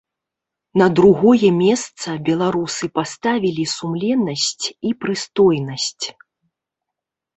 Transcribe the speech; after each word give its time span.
На 0.81 0.85
другое 0.99 1.49
месца 1.63 2.07
беларусы 2.29 2.85
паставілі 2.97 3.63
сумленнасць 3.75 4.65
і 4.89 4.95
прыстойнасць. 5.07 6.05